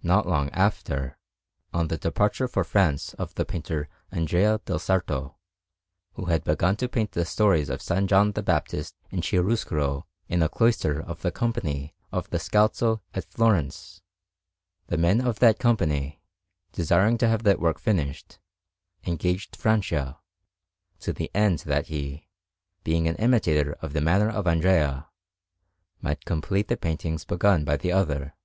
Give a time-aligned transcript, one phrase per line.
[0.00, 1.18] No long time after,
[1.74, 5.36] on the departure for France of the painter Andrea del Sarto,
[6.12, 8.04] who had begun to paint the stories of S.
[8.06, 13.24] John the Baptist in chiaroscuro in a cloister of the Company of the Scalzo at
[13.24, 14.00] Florence,
[14.86, 16.22] the men of that Company,
[16.72, 18.38] desiring to have that work finished,
[19.04, 20.20] engaged Francia,
[21.00, 22.28] to the end that he,
[22.84, 25.08] being an imitator of the manner of Andrea,
[26.00, 28.36] might complete the paintings begun by the other.